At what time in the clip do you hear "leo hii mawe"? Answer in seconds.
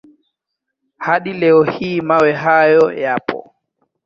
1.33-2.33